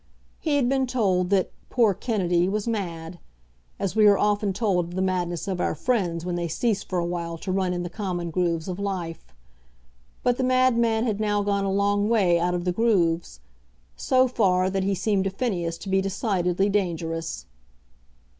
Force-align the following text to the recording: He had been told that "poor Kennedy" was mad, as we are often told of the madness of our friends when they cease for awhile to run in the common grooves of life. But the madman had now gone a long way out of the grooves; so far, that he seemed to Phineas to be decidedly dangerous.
He 0.39 0.55
had 0.55 0.67
been 0.67 0.87
told 0.87 1.29
that 1.29 1.51
"poor 1.69 1.93
Kennedy" 1.93 2.49
was 2.49 2.67
mad, 2.67 3.19
as 3.77 3.95
we 3.95 4.07
are 4.07 4.17
often 4.17 4.51
told 4.51 4.85
of 4.85 4.95
the 4.95 5.01
madness 5.03 5.47
of 5.47 5.61
our 5.61 5.75
friends 5.75 6.25
when 6.25 6.33
they 6.33 6.47
cease 6.47 6.81
for 6.81 6.97
awhile 6.97 7.37
to 7.37 7.51
run 7.51 7.71
in 7.71 7.83
the 7.83 7.87
common 7.91 8.31
grooves 8.31 8.67
of 8.67 8.79
life. 8.79 9.31
But 10.23 10.37
the 10.37 10.43
madman 10.43 11.03
had 11.05 11.19
now 11.19 11.43
gone 11.43 11.65
a 11.65 11.71
long 11.71 12.09
way 12.09 12.39
out 12.39 12.55
of 12.55 12.65
the 12.65 12.71
grooves; 12.73 13.41
so 13.95 14.27
far, 14.27 14.71
that 14.71 14.83
he 14.83 14.95
seemed 14.95 15.25
to 15.25 15.29
Phineas 15.29 15.77
to 15.77 15.87
be 15.87 16.01
decidedly 16.01 16.67
dangerous. 16.67 17.45